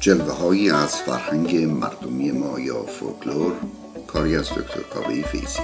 جلوه 0.00 0.32
هایی 0.32 0.70
از 0.70 0.96
فرهنگ 0.96 1.56
مردمی 1.56 2.30
ما 2.30 2.60
یا 2.60 2.82
فولکلور 2.82 3.52
کاری 4.06 4.36
از 4.36 4.50
دکتر 4.50 4.80
کاوه 4.80 5.22
فیزی 5.22 5.60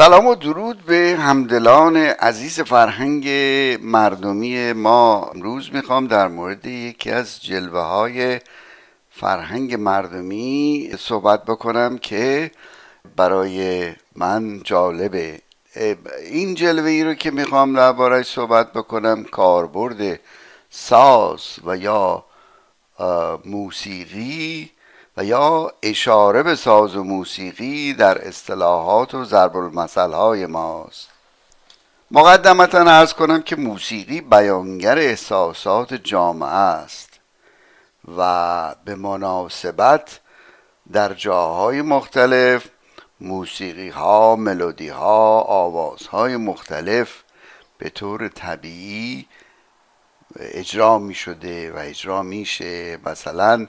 سلام 0.00 0.26
و 0.26 0.34
درود 0.34 0.84
به 0.84 1.16
همدلان 1.20 1.96
عزیز 1.96 2.60
فرهنگ 2.60 3.28
مردمی 3.82 4.72
ما. 4.72 5.30
امروز 5.34 5.70
می‌خوام 5.72 6.06
در 6.06 6.28
مورد 6.28 6.66
یکی 6.66 7.10
از 7.10 7.42
جلوه 7.42 7.80
های 7.80 8.40
فرهنگ 9.10 9.74
مردمی 9.74 10.90
صحبت 10.98 11.44
بکنم 11.44 11.98
که 11.98 12.50
برای 13.16 13.90
من 14.16 14.62
جالبه. 14.64 15.40
این 16.30 16.54
جلوه 16.54 16.90
ای 16.90 17.04
رو 17.04 17.14
که 17.14 17.30
می‌خوام 17.30 17.76
دربارهش 17.76 18.26
صحبت 18.26 18.72
بکنم 18.72 19.24
کاربرد 19.24 20.20
ساز 20.70 21.40
و 21.64 21.76
یا 21.76 22.24
موسیقی 23.44 24.70
و 25.16 25.24
یا 25.24 25.72
اشاره 25.82 26.42
به 26.42 26.54
ساز 26.54 26.96
و 26.96 27.04
موسیقی 27.04 27.94
در 27.94 28.28
اصطلاحات 28.28 29.14
و 29.14 29.24
ضرب 29.24 29.56
المثل 29.56 30.12
های 30.12 30.46
ماست. 30.46 31.08
مقدمتا 32.10 32.78
ارز 32.78 33.12
کنم 33.12 33.42
که 33.42 33.56
موسیقی 33.56 34.20
بیانگر 34.20 34.98
احساسات 34.98 35.94
جامعه 35.94 36.48
است 36.48 37.10
و 38.16 38.74
به 38.84 38.94
مناسبت 38.94 40.20
در 40.92 41.14
جاهای 41.14 41.82
مختلف 41.82 42.68
موسیقی 43.20 43.88
ها 43.88 44.36
ملودی 44.36 44.88
ها 44.88 45.40
آواز 45.40 46.06
های 46.06 46.36
مختلف 46.36 47.22
به 47.78 47.90
طور 47.90 48.28
طبیعی 48.28 49.26
اجرا 50.36 50.98
می 50.98 51.14
شده 51.14 51.72
و 51.72 51.76
اجرا 51.76 52.22
میشه. 52.22 52.98
مثلا 53.06 53.66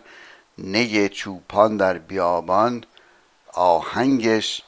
نی 0.63 1.09
چوپان 1.09 1.77
در 1.77 1.97
بیابان 1.97 2.83
آهنگش 3.53 4.61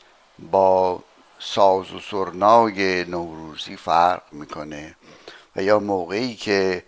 با 0.52 1.04
ساز 1.40 1.94
و 1.94 2.00
سرنای 2.00 3.04
نوروزی 3.04 3.76
فرق 3.76 4.22
می‌کنه 4.32 4.96
و 5.56 5.64
یا 5.64 5.80
موقعی 5.80 6.36
که 6.36 6.84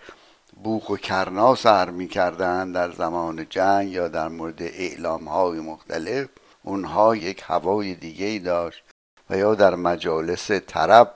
بوق 0.63 0.91
و 0.91 0.97
کرنا 0.97 1.55
سر 1.55 1.89
می‌کردن 1.89 2.71
در 2.71 2.91
زمان 2.91 3.49
جنگ 3.49 3.91
یا 3.91 4.07
در 4.07 4.27
مورد 4.27 4.61
اعلام 4.61 5.27
های 5.27 5.59
مختلف 5.59 6.27
اونها 6.63 7.15
یک 7.15 7.43
هوای 7.45 7.95
دیگه 7.95 8.25
ای 8.25 8.39
داشت 8.39 8.83
و 9.29 9.37
یا 9.37 9.55
در 9.55 9.75
مجالس 9.75 10.51
طرب 10.51 11.15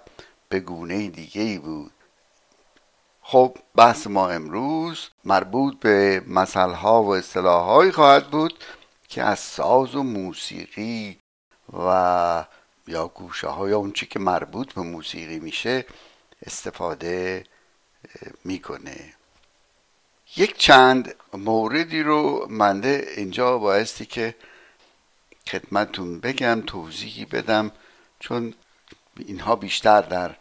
به 0.49 0.59
گونه 0.59 1.07
دیگه 1.07 1.41
ای 1.41 1.57
بود. 1.57 1.91
خب 3.31 3.57
بحث 3.75 4.07
ما 4.07 4.29
امروز 4.29 5.09
مربوط 5.25 5.79
به 5.79 6.23
مسئله 6.27 6.83
و 6.83 7.09
اصطلاحهایی 7.09 7.91
خواهد 7.91 8.27
بود 8.27 8.63
که 9.09 9.23
از 9.23 9.39
ساز 9.39 9.95
و 9.95 10.03
موسیقی 10.03 11.19
و 11.87 12.45
یا 12.87 13.07
گوشه 13.07 13.47
های 13.47 13.71
اون 13.71 13.91
چی 13.91 14.05
که 14.05 14.19
مربوط 14.19 14.73
به 14.73 14.81
موسیقی 14.81 15.39
میشه 15.39 15.85
استفاده 16.45 17.43
می‌کنه. 18.45 19.13
یک 20.35 20.57
چند 20.57 21.15
موردی 21.33 22.03
رو 22.03 22.47
منده 22.49 23.07
اینجا 23.17 23.57
بایستی 23.57 24.05
که 24.05 24.35
خدمتون 25.47 26.19
بگم 26.19 26.63
توضیحی 26.67 27.25
بدم 27.25 27.71
چون 28.19 28.53
اینها 29.17 29.55
بیشتر 29.55 30.01
در 30.01 30.35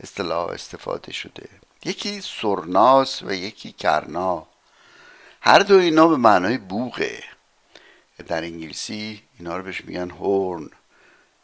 اصطلاح 0.00 0.48
استفاده 0.48 1.12
شده. 1.12 1.59
یکی 1.84 2.20
سرناس 2.20 3.22
و 3.22 3.32
یکی 3.32 3.72
کرنا. 3.72 4.46
هر 5.40 5.58
دو 5.58 5.78
اینا 5.78 6.08
به 6.08 6.16
معنای 6.16 6.58
بوغه. 6.58 7.22
در 8.28 8.42
انگلیسی 8.42 9.22
اینا 9.38 9.56
رو 9.56 9.62
بهش 9.62 9.84
میگن 9.84 10.10
هورن. 10.10 10.70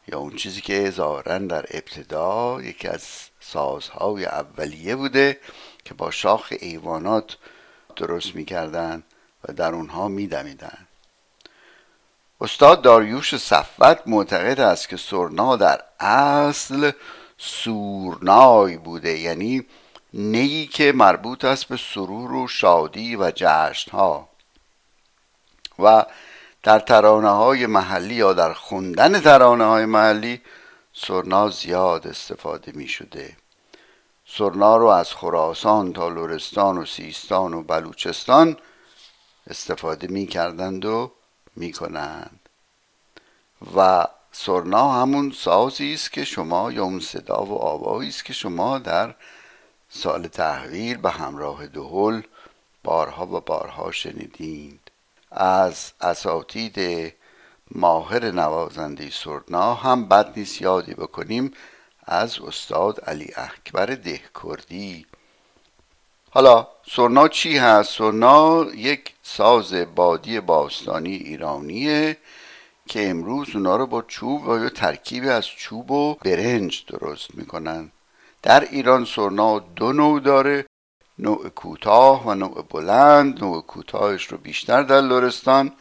یا 0.09 0.19
اون 0.19 0.37
چیزی 0.37 0.61
که 0.61 0.91
ظاهرا 0.91 1.39
در 1.39 1.67
ابتدا 1.71 2.63
یکی 2.63 2.89
از 2.89 3.03
سازهای 3.41 4.25
اولیه 4.25 4.97
بوده 4.97 5.41
که 5.85 5.95
با 5.95 6.11
شاخ 6.11 6.53
ایوانات 6.61 7.37
درست 7.97 8.35
می‌کردن 8.35 9.03
و 9.45 9.53
در 9.53 9.75
اونها 9.75 10.09
میدمیدن. 10.09 10.87
استاد 12.41 12.83
داریوش 12.83 13.37
صفوت 13.37 14.03
معتقد 14.07 14.61
است 14.61 14.89
که 14.89 14.97
سرنا 14.97 15.57
در 15.57 15.81
اصل 16.01 16.91
سورنای 17.39 18.77
بوده. 18.77 19.19
یعنی 19.19 19.67
نیی 20.13 20.67
که 20.67 20.93
مربوط 20.93 21.45
است 21.45 21.65
به 21.65 21.77
سرور 21.77 22.33
و 22.33 22.49
شادی 22.49 23.17
و 23.17 23.33
جشن 23.35 23.91
ها 23.91 24.29
و 25.79 26.07
در 26.63 26.79
ترانه 26.79 27.31
های 27.31 27.67
محلی 27.67 28.15
یا 28.15 28.33
در 28.33 28.53
خوندن 28.53 29.21
ترانه 29.21 29.65
های 29.65 29.85
محلی 29.85 30.41
سرنا 30.93 31.51
زیاد 31.51 32.07
استفاده 32.07 32.73
می 32.73 32.89
شده 32.89 33.37
سرنا 34.27 34.77
رو 34.77 34.87
از 34.87 35.13
خراسان 35.13 35.93
تا 35.93 36.09
لورستان 36.09 36.79
و 36.79 36.85
سیستان 36.85 37.55
و 37.55 37.63
بلوچستان 37.63 38.57
استفاده 39.51 40.07
می 40.07 40.27
کردند 40.27 40.85
و 40.85 41.13
می 41.57 41.73
کنند 41.73 42.41
و 43.77 44.07
سرنا 44.33 44.93
همون 44.93 45.31
سازی 45.31 45.95
است 45.95 46.13
که 46.13 46.25
شما 46.25 46.73
یا 46.73 46.85
اون 46.85 47.01
صدا 47.01 47.45
و 47.45 47.59
آوایی 47.59 48.09
است 48.09 48.25
که 48.25 48.33
شما 48.33 48.79
در 48.79 49.15
سال 49.89 50.27
تحویل 50.27 50.97
به 50.97 51.11
همراه 51.11 51.67
دهل 51.67 52.21
بارها 52.85 53.27
و 53.27 53.41
بارها 53.41 53.91
شنیدید. 53.93 54.81
از 55.31 55.93
اساتید 56.01 56.79
ماهر 57.71 58.31
نوازنده 58.31 59.11
سرنا 59.11 59.75
هم 59.75 60.09
بد 60.09 60.33
نیست 60.39 60.63
یادی 60.63 60.95
بکنیم 60.95 61.53
از 62.05 62.39
استاد 62.41 63.01
علی 63.01 63.33
اکبر 63.37 63.87
دهکردی. 63.87 65.07
حالا 66.31 66.69
سرنا 66.91 67.29
چی 67.29 67.59
هست؟ 67.59 67.99
سرنا 67.99 68.67
یک 68.75 69.15
ساز 69.23 69.75
بادی 69.75 70.41
باستانی 70.41 71.15
ایرانیه 71.15 72.17
که 72.89 73.11
امروز 73.11 73.57
اونا 73.57 73.77
رو 73.77 73.87
با 73.87 74.03
چوب 74.03 74.49
و 74.49 74.59
یا 74.59 74.69
ترکیب 74.69 75.29
از 75.29 75.47
چوب 75.47 75.91
و 75.91 76.15
برنج 76.15 76.85
درست 76.87 77.35
می‌کنن. 77.35 77.93
در 78.43 78.61
ایران 78.61 79.05
سرنا 79.05 79.59
دو 79.59 79.93
نوع 79.93 80.21
داره 80.21 80.67
نوع 81.19 81.49
کوتاه 81.49 82.27
و 82.27 82.35
نوع 82.35 82.67
بلند. 82.71 83.45
نوع 83.45 83.63
کوتاهش 83.63 84.27
رو 84.27 84.39
بیشتر 84.39 84.83
در 84.83 85.01
لرستان 85.01 85.73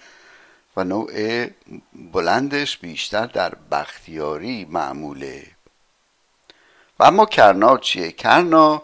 و 0.77 0.83
نوع 0.83 1.45
بلندش 1.93 2.77
بیشتر 2.77 3.25
در 3.25 3.55
بختیاری 3.71 4.65
معموله 4.69 5.43
و 6.99 7.03
اما 7.03 7.25
کرنا 7.25 7.77
چیه؟ 7.77 8.11
کرنا 8.11 8.83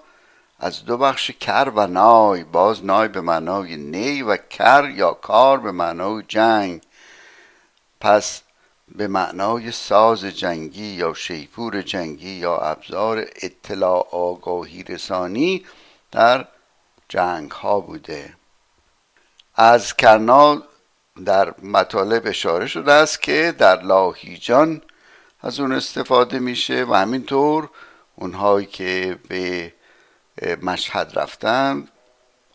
از 0.59 0.85
دو 0.85 0.97
بخش 0.97 1.31
کر 1.31 1.71
و 1.75 1.87
نای 1.87 2.43
باز 2.43 2.85
نای 2.85 3.07
به 3.07 3.21
معنای 3.21 3.77
نی 3.77 4.21
و 4.21 4.37
کر 4.37 4.89
یا 4.95 5.13
کار 5.13 5.59
به 5.59 5.71
معنای 5.71 6.23
جنگ. 6.27 6.81
پس 8.01 8.41
به 8.95 9.07
معنای 9.07 9.71
ساز 9.71 10.25
جنگی 10.25 10.85
یا 10.87 11.13
شیپور 11.13 11.81
جنگی 11.81 12.29
یا 12.29 12.57
ابزار 12.57 13.25
اطلاع 13.41 14.07
آگاهی 14.11 14.83
رسانی 14.83 15.65
در 16.11 16.47
جنگ 17.09 17.51
ها 17.51 17.79
بوده. 17.79 18.33
از 19.55 19.95
کرنا 19.95 20.63
در 21.25 21.53
مطالب 21.63 22.21
اشاره 22.25 22.67
شده 22.67 22.91
است 22.93 23.21
که 23.21 23.55
در 23.57 23.81
لاهیجان 23.81 24.81
از 25.41 25.59
اون 25.59 25.71
استفاده 25.71 26.39
میشه 26.39 26.85
و 26.89 26.93
همینطور 26.93 27.69
اونهایی 28.15 28.65
که 28.65 29.19
به 29.29 29.73
مشهد 30.61 31.11
رفتن 31.19 31.87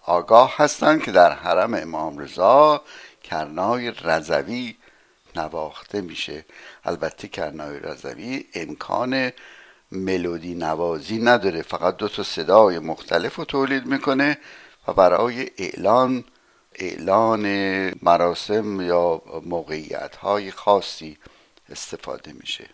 آگاه 0.02 0.54
هستند 0.56 1.02
که 1.02 1.12
در 1.12 1.32
حرم 1.32 1.74
امام 1.74 2.18
رضا 2.18 2.82
کرنای 3.22 3.90
رضوی 3.90 4.76
نواخته 5.38 6.00
میشه. 6.00 6.44
البته 6.84 7.28
کرنای 7.28 7.78
رضوی 7.78 8.44
امکان 8.54 9.32
ملودی 9.92 10.54
نوازی 10.54 11.18
نداره. 11.18 11.62
فقط 11.62 11.96
دو 11.96 12.08
تا 12.08 12.22
صدای 12.22 12.78
مختلف 12.78 13.34
رو 13.34 13.44
تولید 13.44 13.86
می‌کنه 13.86 14.38
و 14.88 14.92
برای 14.92 15.50
اعلان 15.58 16.24
اعلان 16.74 17.44
مراسم 18.02 18.80
یا 18.80 19.22
موقعیت 19.44 20.16
های 20.16 20.50
خاصی 20.50 21.18
استفاده 21.70 22.32
میشه. 22.32 22.66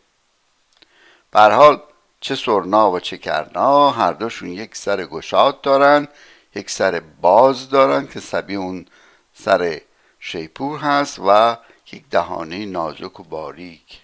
حال 1.33 1.83
چه 2.21 2.35
سرنا 2.35 2.91
و 2.91 3.01
چه 3.01 3.19
کرنا 3.19 3.91
هر 3.91 4.13
دوشون 4.13 4.49
یک 4.49 4.77
سر 4.77 5.05
گشاد 5.05 5.61
دارن 5.61 6.09
یک 6.55 6.71
سر 6.71 7.03
باز 7.21 7.71
دارن 7.71 8.07
که 8.07 8.21
سبی 8.21 8.55
اون 8.55 8.87
سر 9.35 9.81
شیپور 10.21 10.79
هست 10.79 11.19
و 11.27 11.57
یک 11.93 12.09
دهانه 12.11 12.67
نازک 12.67 13.21
و 13.21 13.23
باریک. 13.23 14.01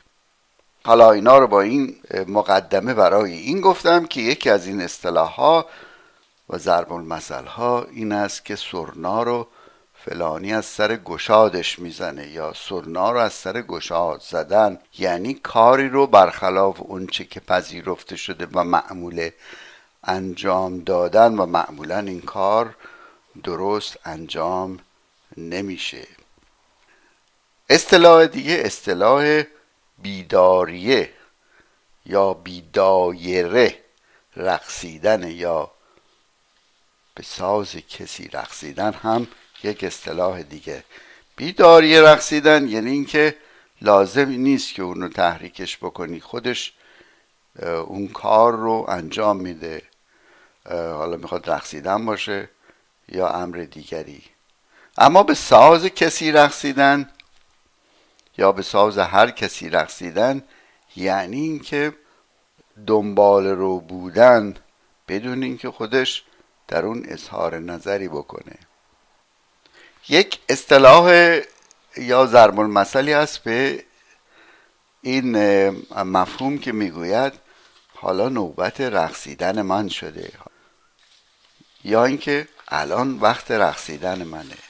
حالا 0.85 1.11
اینا 1.13 1.39
رو 1.39 1.47
با 1.47 1.61
این 1.61 1.97
مقدمه 2.29 2.95
برای 2.95 3.33
این 3.33 3.61
گفتم 3.61 4.07
که 4.07 4.21
یکی 4.21 4.51
از 4.51 4.67
این 4.67 4.81
اصطلاح 4.81 5.35
ها 5.35 5.67
و 6.51 6.59
ضرب 6.59 6.93
المثل 6.93 7.45
ها 7.45 7.87
این 7.93 8.13
است 8.13 8.45
که 8.45 8.57
سرنا 8.57 9.23
رو 9.23 9.47
فلانی 10.05 10.53
از 10.55 10.65
سر 10.65 10.97
گشادش 10.97 11.79
می‌زنه 11.79 12.29
یا 12.29 12.53
سرنا 12.53 13.13
رو 13.13 13.19
از 13.19 13.33
سر 13.33 13.63
گشاد 13.63 14.21
زدن. 14.21 14.79
یعنی 14.99 15.35
کاری 15.35 15.89
رو 15.89 16.07
برخلاف 16.07 16.77
اونچه 16.79 17.25
که 17.25 17.41
پذیرفته 17.41 18.17
شده 18.17 18.49
و 18.53 18.65
معمول 18.65 19.31
انجام 20.05 20.81
دادن 20.81 21.35
و 21.39 21.47
معمولا 21.47 21.99
این 21.99 22.21
کار 22.21 22.75
درست 23.43 23.99
انجام 24.05 24.79
نمیشه. 25.37 26.07
اصطلاح 27.69 28.27
دیگه 28.27 28.63
اصطلاح 28.65 29.43
بیداریه 29.99 31.13
یا 32.07 32.33
بیدایره 32.35 33.79
رقصیدن 34.37 35.31
یا 35.31 35.71
به 37.15 37.23
ساز 37.23 37.77
کسی 37.77 38.29
رقصیدن 38.29 38.93
هم 38.93 39.27
یک 39.63 39.85
اصطلاح 39.85 40.43
دیگه. 40.43 40.85
بیداری 41.37 42.01
رقصیدن 42.01 42.69
یعنی 42.69 42.91
اینکه 42.91 43.37
لازم 43.83 44.29
نیست 44.29 44.75
که 44.75 44.83
اونو 44.83 45.09
تحریکش 45.09 45.77
بکنی. 45.77 46.21
خودش 46.21 46.73
اون 47.63 48.09
کار 48.09 48.53
رو 48.53 48.87
انجام 48.89 49.37
میده. 49.37 49.83
حالا 50.71 51.17
می‌خواد 51.17 51.51
رقصیدن 51.51 52.07
باشه 52.07 52.49
یا 53.09 53.29
امر 53.29 53.57
دیگری. 53.57 54.23
اما 54.99 55.23
به 55.23 55.35
ساز 55.35 55.87
کسی 55.87 56.33
رقصیدن 56.33 57.11
یا 58.39 58.53
به 58.53 58.63
ساز 58.63 58.99
هر 58.99 59.31
کسی 59.31 59.71
رقصیدن 59.71 60.45
یعنی 60.97 61.41
اینکه 61.41 61.93
دنبال 62.87 63.47
رو 63.47 63.81
بودن 63.81 64.55
بدون 65.09 65.43
اینکه 65.43 65.71
خودش 65.71 66.25
در 66.69 66.87
اون 66.87 67.05
اظهار 67.09 67.59
نظری 67.59 68.09
بکنه. 68.09 68.59
یک 70.09 70.39
اصطلاح 70.49 71.39
یا 71.97 72.27
ضرب 72.27 72.61
المثلی 72.61 73.15
است 73.15 73.39
به 73.39 73.85
این 75.03 75.37
مفهوم 76.03 76.59
که 76.59 76.73
می‌گوید 76.73 77.33
حالا 77.95 78.29
نوبت 78.29 78.81
رقصیدن 78.81 79.63
من 79.63 79.89
شده. 79.89 80.33
یا 81.85 82.05
اینکه 82.05 82.49
الان 82.69 83.19
وقت 83.19 83.51
رقصیدن 83.51 84.23
منه. 84.23 84.68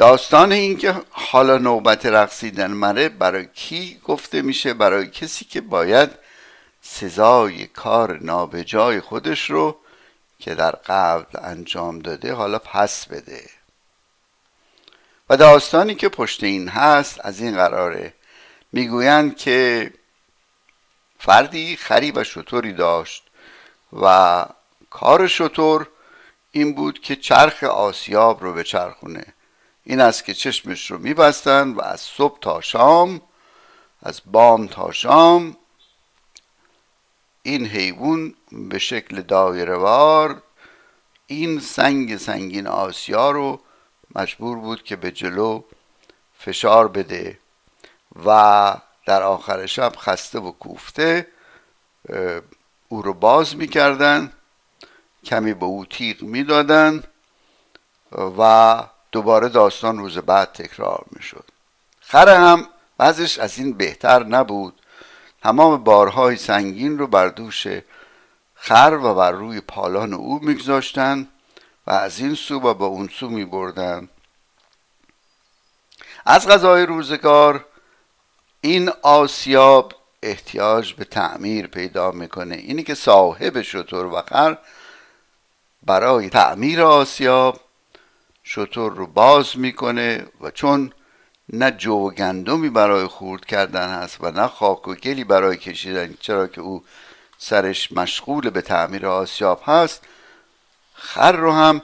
داستان 0.00 0.52
این 0.52 0.76
که 0.76 0.94
حالا 1.10 1.58
نوبت 1.58 2.06
رقصیدن 2.06 2.70
منه 2.70 3.08
برای 3.08 3.46
کی 3.46 4.00
گفته 4.04 4.42
میشه؟ 4.42 4.74
برای 4.74 5.10
کسی 5.10 5.44
که 5.44 5.60
باید 5.60 6.10
سزای 6.82 7.66
کار 7.66 8.18
نابجای 8.18 9.00
خودش 9.00 9.50
رو 9.50 9.76
که 10.38 10.54
در 10.54 10.70
قبل 10.70 11.38
انجام 11.42 11.98
داده 11.98 12.34
حالا 12.34 12.58
پس 12.58 13.06
بده. 13.06 13.42
و 15.30 15.36
داستانی 15.36 15.94
که 15.94 16.08
پشت 16.08 16.44
این 16.44 16.68
هست 16.68 17.20
از 17.24 17.40
این 17.40 17.56
قراره 17.56 18.14
می‌گویند 18.72 19.36
که 19.36 19.92
فردی 21.18 21.76
خری 21.76 22.12
و 22.12 22.24
شطوری 22.24 22.72
داشت 22.72 23.22
و 24.02 24.44
کار 24.90 25.26
شطور 25.26 25.88
این 26.52 26.74
بود 26.74 27.00
که 27.00 27.16
چرخ 27.16 27.62
آسیاب 27.62 28.42
رو 28.42 28.52
به 28.52 28.64
چرخونه 28.64 29.24
این 29.90 30.00
است 30.00 30.24
که 30.24 30.34
چشمش 30.34 30.90
رو 30.90 30.98
میبستن 30.98 31.68
و 31.68 31.80
از 31.80 32.00
صبح 32.00 32.38
تا 32.40 32.60
شام 32.60 33.20
از 34.02 34.20
بام 34.26 34.66
تا 34.66 34.92
شام 34.92 35.56
این 37.42 37.66
حیوان 37.66 38.34
به 38.52 38.78
شکل 38.78 39.22
دایرهوار 39.22 40.42
این 41.26 41.60
سنگ 41.60 42.16
سنگین 42.16 42.66
آسیا 42.66 43.30
رو 43.30 43.60
مجبور 44.14 44.58
بود 44.58 44.82
که 44.82 44.96
به 44.96 45.10
جلو 45.10 45.62
فشار 46.38 46.88
بده 46.88 47.38
و 48.26 48.76
در 49.06 49.22
آخر 49.22 49.66
شب 49.66 49.92
خسته 49.98 50.38
و 50.38 50.50
کوفته 50.52 51.26
او 52.88 53.02
رو 53.02 53.14
باز 53.14 53.56
می‌کردن 53.56 54.32
کمی 55.24 55.54
به 55.54 55.64
او 55.64 55.86
تیغ 55.86 56.22
می‌دادن 56.22 57.04
و 58.38 58.82
دوباره 59.12 59.48
داستان 59.48 59.98
روز 59.98 60.18
بعد 60.18 60.52
تکرار 60.52 61.04
می‌شد. 61.10 61.44
خره 62.00 62.38
هم 62.38 62.66
بعضش 62.98 63.38
از 63.38 63.58
این 63.58 63.72
بهتر 63.72 64.24
نبود. 64.24 64.74
تمام 65.42 65.84
بارهای 65.84 66.36
سنگین 66.36 66.98
رو 66.98 67.06
بر 67.06 67.28
دوش 67.28 67.66
خر 68.54 68.98
و 69.02 69.14
بر 69.14 69.32
روی 69.32 69.60
پالان 69.60 70.14
او 70.14 70.38
میگذاشتن 70.42 71.28
و 71.86 71.90
از 71.90 72.18
این 72.18 72.34
سو 72.34 72.60
و 72.60 72.74
با 72.74 72.86
اون 72.86 73.08
سو 73.08 73.28
میبردن. 73.28 74.08
از 76.26 76.48
غذای 76.48 76.86
روزگار 76.86 77.64
این 78.60 78.90
آسیاب 79.02 79.92
احتیاج 80.22 80.94
به 80.94 81.04
تعمیر 81.04 81.66
پیدا 81.66 82.10
می‌کنه. 82.10 82.54
اینی 82.54 82.82
که 82.82 82.94
صاحب 82.94 83.62
شطور 83.62 84.06
و 84.06 84.22
خر 84.22 84.58
برای 85.82 86.30
تعمیر 86.30 86.82
آسیاب 86.82 87.60
شطور 88.42 88.92
رو 88.92 89.06
باز 89.06 89.58
می‌کنه 89.58 90.26
و 90.40 90.50
چون 90.50 90.92
نه 91.52 91.70
جو 91.70 92.10
گندمی 92.10 92.70
برای 92.70 93.06
خورد 93.06 93.44
کردن 93.44 93.88
هست 93.88 94.16
و 94.20 94.30
نه 94.30 94.46
خاک 94.46 94.88
و 94.88 94.94
گلی 94.94 95.24
برای 95.24 95.56
کشیدن 95.56 96.14
چرا 96.20 96.46
که 96.46 96.60
او 96.60 96.84
سرش 97.38 97.92
مشغول 97.92 98.50
به 98.50 98.62
تعمیر 98.62 99.06
آسیاب 99.06 99.62
هست 99.64 100.04
خر 100.94 101.32
رو 101.32 101.52
هم 101.52 101.82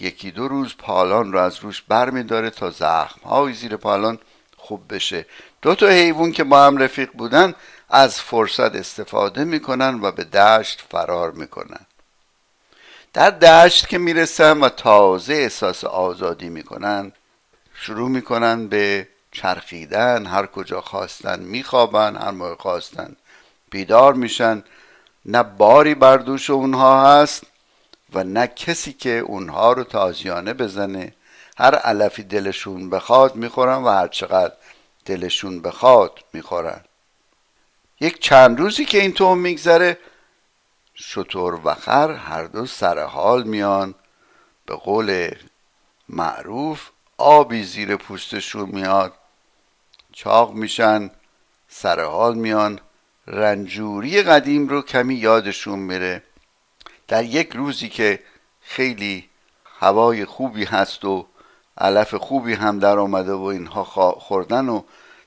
یکی 0.00 0.30
دو 0.30 0.48
روز 0.48 0.74
پالان 0.78 1.32
رو 1.32 1.38
از 1.38 1.58
روش 1.58 1.82
بر 1.82 2.10
می 2.10 2.22
داره 2.22 2.50
تا 2.50 2.70
زخم 2.70 3.20
های 3.28 3.52
زیر 3.52 3.76
پالان 3.76 4.18
خوب 4.56 4.94
بشه. 4.94 5.26
دو 5.62 5.74
تا 5.74 5.88
حیوان 5.88 6.32
که 6.32 6.44
با 6.44 6.66
هم 6.66 6.76
رفیق 6.76 7.12
بودن 7.12 7.54
از 7.88 8.20
فرصت 8.20 8.74
استفاده 8.74 9.44
می‌کنن 9.44 10.00
و 10.02 10.12
به 10.12 10.24
دشت 10.24 10.84
فرار 10.90 11.30
می‌کنن. 11.30 11.86
در 13.12 13.30
دشت 13.30 13.88
که 13.88 13.98
می‌رسن 13.98 14.60
و 14.60 14.68
تازه 14.68 15.34
احساس 15.34 15.84
آزادی 15.84 16.48
می‌کنن 16.48 17.12
شروع 17.74 18.08
می‌کنن 18.08 18.68
به 18.68 19.08
چرخیدن 19.32 20.26
هر 20.26 20.46
کجا 20.46 20.80
خواستن 20.80 21.40
میخوابن 21.40 22.16
هر 22.16 22.30
موقع 22.30 22.54
خواستن 22.54 23.16
بیدار 23.70 24.14
میشن. 24.14 24.64
نه 25.24 25.42
باری 25.42 25.94
بر 25.94 26.16
دوش 26.16 26.50
اونها 26.50 27.20
هست 27.22 27.44
و 28.12 28.24
نه 28.24 28.46
کسی 28.46 28.92
که 28.92 29.18
اونها 29.18 29.72
رو 29.72 29.84
تازیانه 29.84 30.52
بزنه. 30.54 31.14
هر 31.58 31.74
علفی 31.74 32.22
دلشون 32.22 32.90
بخواد 32.90 33.36
می‌خورن 33.36 33.82
و 33.82 33.88
هر 33.88 34.08
چقدر 34.08 34.54
دلشون 35.04 35.62
بخواد 35.62 36.18
می‌خورن. 36.32 36.80
یک 38.00 38.20
چند 38.20 38.60
روزی 38.60 38.84
که 38.84 39.00
این 39.00 39.12
تو 39.12 39.34
میگذره 39.34 39.98
شطور 41.02 41.60
و 41.64 41.74
خر 41.74 42.12
هر 42.12 42.44
دو 42.44 42.66
سر 42.66 43.04
حال 43.04 43.42
میان. 43.42 43.94
به 44.66 44.74
قول 44.76 45.30
معروف 46.08 46.90
آبی 47.18 47.64
زیر 47.64 47.96
پوستشون 47.96 48.68
میاد. 48.68 49.12
چاق 50.12 50.52
میشن 50.54 51.10
سر 51.68 52.04
حال 52.04 52.34
میان. 52.34 52.80
رنجوری 53.26 54.22
قدیم 54.22 54.68
رو 54.68 54.82
کمی 54.82 55.14
یادشون 55.14 55.78
میره. 55.78 56.22
در 57.08 57.24
یک 57.24 57.50
روزی 57.52 57.88
که 57.88 58.22
خیلی 58.60 59.28
هوای 59.78 60.24
خوبی 60.24 60.64
هست 60.64 61.04
و 61.04 61.26
علف 61.78 62.14
خوبی 62.14 62.54
هم 62.54 62.78
در 62.78 62.98
آمده 62.98 63.32
و 63.32 63.42
اینها 63.42 63.84
خوردن 64.14 64.68
و 64.68 64.82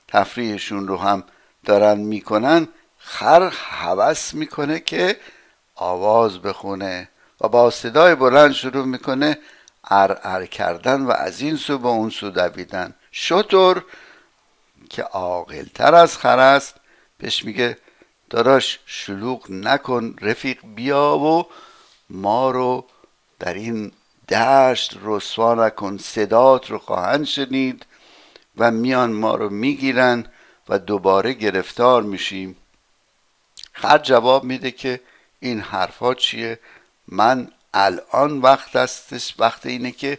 تفریحشون 0.08 0.88
رو 0.88 0.96
هم 0.96 1.24
دارن 1.64 1.98
می‌کنن 1.98 2.68
خر 2.98 3.52
هوس 3.54 4.34
می‌کنه 4.34 4.80
که 4.80 5.16
آواز 5.74 6.42
بخونه 6.42 7.08
و 7.40 7.48
با 7.48 7.70
صدای 7.70 8.14
بلند 8.14 8.52
شروع 8.52 8.84
می‌کنه 8.84 9.38
ار 9.84 10.20
ار 10.22 10.46
کردن 10.46 11.02
و 11.02 11.10
از 11.10 11.40
این 11.40 11.56
سو 11.56 11.78
به 11.78 11.88
اون 11.88 12.10
سو 12.10 12.30
دویدن. 12.30 12.94
شطور 13.12 13.84
که 14.90 15.02
عاقلتر 15.02 15.94
از 15.94 16.18
خر 16.18 16.38
است. 16.38 16.74
بهش 17.18 17.44
میگه 17.44 17.78
داداش 18.30 18.78
شلوغ 18.86 19.50
نکن 19.50 20.16
رفیق 20.20 20.58
بیا 20.74 21.18
و 21.18 21.46
ما 22.10 22.50
رو 22.50 22.84
در 23.38 23.54
این 23.54 23.92
دشت 24.28 24.98
رسوا 25.02 25.54
نکن. 25.54 25.98
صدات 25.98 26.70
رو 26.70 26.78
خواهند 26.78 27.24
شنید 27.24 27.86
و 28.56 28.70
میان 28.70 29.12
ما 29.12 29.34
رو 29.34 29.50
می‌گیرن 29.50 30.26
و 30.68 30.78
دوباره 30.78 31.32
گرفتار 31.32 32.02
میشیم. 32.02 32.56
خر 33.72 33.98
جواب 33.98 34.44
میده 34.44 34.70
که 34.70 35.00
این 35.44 35.60
حرفا 35.60 36.14
چیه؟ 36.14 36.58
من 37.08 37.48
الان 37.74 38.40
وقت 38.40 38.76
هستش 38.76 39.34
وقت 39.38 39.66
اینه 39.66 39.90
که 39.90 40.18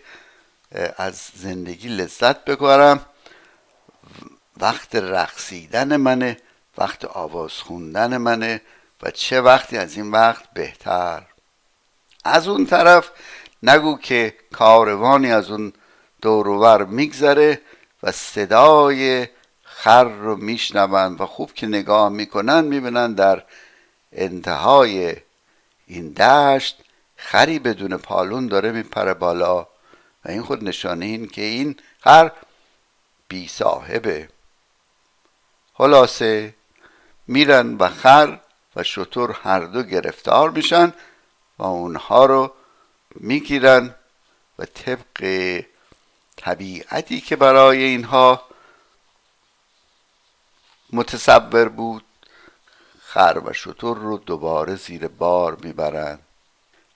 از 0.97 1.31
زندگی 1.35 1.87
لذت 1.87 2.45
بکنم 2.45 2.99
وقت 4.57 4.95
رقصیدن 4.95 5.97
منه 5.97 6.37
وقت 6.77 7.05
آواز 7.05 7.51
خوندن 7.51 8.17
منه 8.17 8.61
و 9.03 9.11
چه 9.11 9.41
وقتی 9.41 9.77
از 9.77 9.97
این 9.97 10.11
وقت 10.11 10.53
بهتر. 10.53 11.23
از 12.23 12.47
اون 12.47 12.65
طرف 12.65 13.09
نگو 13.63 13.97
که 13.97 14.35
کاروانی 14.51 15.31
از 15.31 15.51
اون 15.51 15.73
دورور 16.21 16.85
میگذره 16.85 17.61
و 18.03 18.11
صدای 18.11 19.27
خر 19.63 20.03
رو 20.03 20.35
میشنون 20.35 21.15
و 21.15 21.25
خوب 21.25 21.53
که 21.53 21.67
نگاه 21.67 22.09
می‌کنن 22.09 22.65
می‌بینن 22.65 23.13
در 23.13 23.43
انتهای 24.15 25.15
این 25.87 26.11
دشت 26.13 26.77
خری 27.17 27.59
بدون 27.59 27.97
پالون 27.97 28.47
داره 28.47 28.71
میپره 28.71 29.13
بالا 29.13 29.61
و 30.25 30.29
این 30.29 30.41
خود 30.41 30.63
نشانه 30.63 31.05
این 31.05 31.27
که 31.27 31.41
این 31.41 31.75
خر 31.99 32.31
بی 33.27 33.47
صاحبه. 33.47 34.29
خلاصه 35.73 36.53
میرن 37.27 37.75
و 37.75 37.89
خر 37.89 38.39
و 38.75 38.83
شطور 38.83 39.31
هر 39.43 39.59
دو 39.59 39.83
گرفتار 39.83 40.49
میشن 40.49 40.93
و 41.59 41.63
اونها 41.63 42.25
رو 42.25 42.53
می‌گیرن 43.15 43.95
و 44.59 44.65
طبق 44.65 45.61
طبیعتی 46.35 47.21
که 47.21 47.35
برای 47.35 47.83
اینها 47.83 48.41
متصور 50.93 51.69
بود 51.69 52.03
خر 53.15 53.41
و 53.45 53.53
شطور 53.53 53.97
رو 53.97 54.17
دوباره 54.17 54.75
زیر 54.75 55.07
بار 55.07 55.57
می‌برن. 55.63 56.19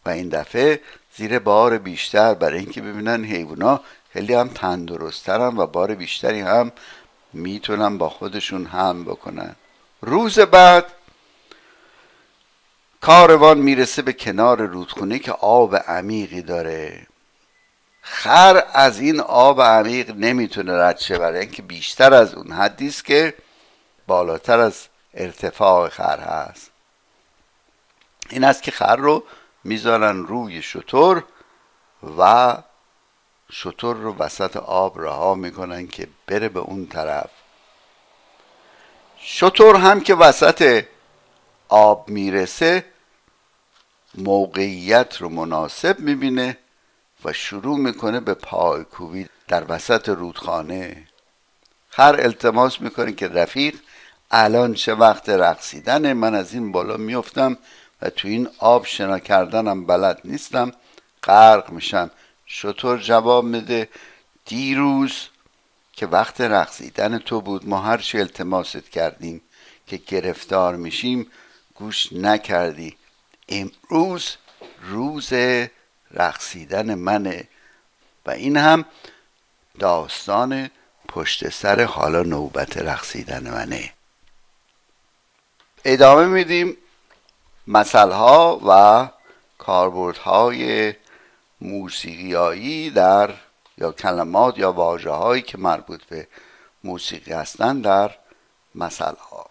و 0.06 0.10
این 0.10 0.30
دفعه 0.30 0.82
زیر 1.16 1.40
بار 1.40 1.78
بیشتر 1.78 2.34
برای 2.34 2.60
اینکه 2.60 2.82
ببینن 2.82 3.26
حیوونا 3.26 3.82
خیلی 4.14 4.34
هم 4.34 4.48
تندرسترن 4.48 5.58
و 5.58 5.68
بار 5.68 5.96
بیشتری 5.96 6.42
هم 6.42 6.72
می‌تونن 7.34 7.98
با 7.98 8.10
خودشون 8.10 8.66
هم 8.66 9.04
بکنن. 9.04 9.56
روز 10.02 10.40
بعد 10.40 10.86
کاروان 13.02 13.58
می‌رسه 13.58 14.02
به 14.02 14.14
کنار 14.14 14.62
رودخونه 14.62 15.20
که 15.20 15.32
آب 15.32 15.76
عمیقی 15.76 16.42
داره. 16.42 17.08
خر 18.02 18.64
از 18.74 19.00
این 19.00 19.20
آب 19.20 19.62
عمیق 19.62 20.12
نمی‌تونه 20.12 20.74
رد 20.74 20.98
شه 21.00 21.18
برای 21.18 21.40
اینکه 21.40 21.62
بیشتر 21.62 22.14
از 22.14 22.34
اون 22.34 22.52
حدی 22.52 22.88
است 22.88 23.06
که 23.06 23.34
بالاتر 24.08 24.60
از 24.60 24.88
ارتفاع 25.14 25.90
خر 25.90 26.20
هست. 26.20 26.72
این 28.30 28.44
است 28.44 28.64
که 28.64 28.72
خر 28.72 28.96
رو 28.96 29.24
می‌ذارن 29.64 30.24
روی 30.24 30.62
شطور 30.62 31.24
و 32.18 32.58
شطور 33.52 33.96
رو 33.96 34.16
وسط 34.16 34.58
آب 34.58 35.02
رها 35.02 35.36
می‌کنن 35.36 35.88
که 35.88 36.08
بره 36.28 36.50
به 36.50 36.60
اون 36.60 36.88
طرف. 36.88 37.30
شطور 39.18 39.76
هم 39.76 40.02
که 40.02 40.16
وسط 40.16 40.86
آب 41.70 42.10
می‌رسه 42.10 42.86
موقعیت 44.16 45.18
رو 45.18 45.30
مناسب 45.30 46.00
می‌بینه 46.00 46.58
و 47.26 47.34
شروع 47.34 47.78
می‌کنه 47.78 48.20
به 48.20 48.34
پایکوبی 48.34 49.30
در 49.48 49.66
وسط 49.68 50.10
رودخانه. 50.10 51.08
خر 51.90 52.16
التماس 52.20 52.82
می‌کنه 52.82 53.12
که 53.12 53.28
رفیق 53.28 53.80
الان 54.32 54.74
چه 54.74 54.94
وقت 54.94 55.30
رقصیدنه 55.30 56.14
من 56.14 56.36
از 56.36 56.54
این 56.54 56.72
بالا 56.72 56.98
میفتم 56.98 57.58
و 58.02 58.10
تو 58.10 58.28
این 58.28 58.50
آب 58.60 58.86
شنا 58.86 59.20
کردنم 59.20 59.86
بلد 59.86 60.22
نیستم 60.26 60.72
غرق 61.24 61.70
میشم. 61.70 62.12
شطور 62.46 62.98
جواب 62.98 63.46
میده 63.46 63.90
دیروز 64.46 65.28
که 65.94 66.08
وقت 66.08 66.42
رقصیدن 66.42 67.18
تو 67.18 67.42
بود 67.42 67.70
ما 67.70 67.80
هرچی 67.80 68.20
التماست 68.20 68.90
کردیم 68.90 69.42
که 69.88 69.98
گرفتار 69.98 70.76
میشیم 70.76 71.32
گوش 71.76 72.14
نکردی. 72.14 72.96
امروز 73.50 74.36
روز 74.82 75.34
رقصیدن 76.12 76.96
منه 76.96 77.48
و 78.26 78.32
این 78.32 78.58
هم 78.58 78.86
داستان 79.80 80.70
پشت 81.08 81.50
سر 81.50 81.84
حالا 81.84 82.24
نوبت 82.24 82.78
رقصیدن 82.78 83.50
منه. 83.50 83.94
ادامه 85.94 86.26
میدیم 86.26 86.78
مسئله 87.68 88.16
و 88.68 89.08
کاربردهای 89.58 90.94
موسیقیایی 91.62 92.90
در 92.90 93.34
یا 93.78 93.92
کلمات 93.92 94.58
یا 94.58 94.72
واجه 94.72 95.10
هایی 95.10 95.42
که 95.42 95.58
مربوط 95.58 96.04
به 96.04 96.28
موسیقی 96.84 97.34
هستند 97.34 97.84
در 97.84 98.16
مسئله 98.76 99.18
ها 99.32 99.50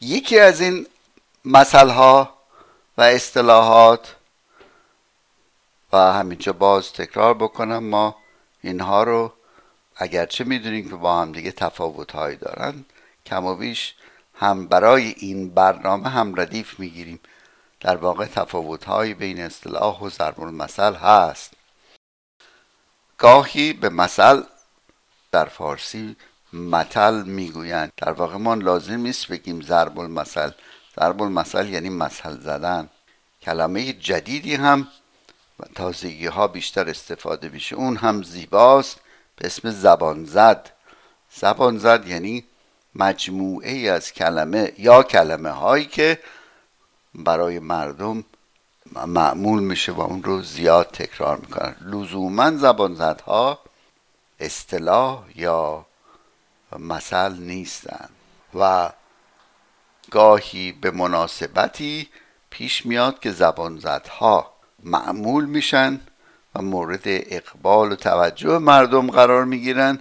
یکی 0.00 0.38
از 0.38 0.60
این 0.60 0.86
مسئله 1.44 1.92
ها 1.92 2.34
و 2.98 3.02
اصطلاحات 3.02 4.16
و 5.92 5.96
همینجا 5.96 6.52
باز 6.52 6.92
تکرار 6.92 7.34
بکنم 7.34 7.84
ما 7.84 8.16
اینها 8.62 9.02
رو 9.02 9.32
اگرچه 9.96 10.44
می‌دونیم 10.44 10.88
که 10.88 10.96
با 10.96 11.20
هم 11.20 11.32
دیگه 11.32 11.52
تفاوت 11.52 12.12
هایی 12.12 12.36
دارن 12.36 12.84
کم 13.26 13.44
و 13.44 13.54
بیش 13.54 13.94
هم 14.38 14.66
برای 14.66 15.14
این 15.16 15.50
برنامه 15.50 16.08
هم 16.08 16.40
ردیف 16.40 16.80
می‌گیریم. 16.80 17.20
در 17.80 17.96
واقع 17.96 18.24
تفاوت 18.24 18.84
هایی 18.84 19.14
بین 19.14 19.40
اصطلاح 19.40 20.00
و 20.00 20.10
ضرب 20.10 20.40
المثل 20.40 20.94
هست. 20.94 21.52
گاهی 23.18 23.72
به 23.72 23.88
مثل 23.88 24.42
در 25.32 25.44
فارسی 25.44 26.16
متل 26.52 27.22
می‌گویند. 27.22 27.92
در 27.96 28.12
واقع 28.12 28.36
ما 28.36 28.54
لازم 28.54 29.00
نیست 29.00 29.28
بگیم 29.28 29.62
ضرب 29.62 29.98
المثل. 29.98 30.50
ضرب 31.00 31.22
المثل 31.22 31.68
یعنی 31.68 31.88
مثل 31.88 32.40
زدن. 32.40 32.88
کلمه 33.42 33.92
جدیدی 33.92 34.54
هم 34.54 34.88
و 35.60 35.64
تازگی 35.74 36.26
ها 36.26 36.46
بیشتر 36.46 36.88
استفاده 36.88 37.48
میشه. 37.48 37.76
اون 37.76 37.96
هم 37.96 38.22
زیباست. 38.22 39.00
به 39.36 39.46
اسم 39.46 39.70
زبان 39.70 40.24
زد. 40.24 40.70
زبان 41.30 41.78
زد 41.78 42.08
یعنی 42.08 42.44
مجموعه 42.94 43.70
ای 43.70 43.88
از 43.88 44.12
کلمه 44.12 44.72
یا 44.78 45.02
کلمه 45.02 45.50
هایی 45.50 45.84
که 45.84 46.18
برای 47.14 47.58
مردم 47.58 48.24
معمول 49.06 49.62
میشه 49.62 49.92
و 49.92 50.00
اون 50.00 50.22
رو 50.22 50.42
زیاد 50.42 50.86
تکرار 50.86 51.36
می‌کنن. 51.36 51.76
لزوما 51.80 52.50
زبان 52.50 52.94
زدها 52.94 53.58
اصطلاح 54.40 55.24
یا 55.34 55.86
مثل 56.78 57.36
نیستن 57.38 58.08
و 58.54 58.90
گاهی 60.10 60.72
به 60.72 60.90
مناسبتی 60.90 62.08
پیش 62.50 62.86
میاد 62.86 63.20
که 63.20 63.32
زبان 63.32 63.78
زدها 63.78 64.52
معمول 64.82 65.44
میشن 65.44 66.00
و 66.54 66.62
مورد 66.62 67.02
اقبال 67.04 67.92
و 67.92 67.96
توجه 67.96 68.58
مردم 68.58 69.10
قرار 69.10 69.44
می‌گیرن. 69.44 69.98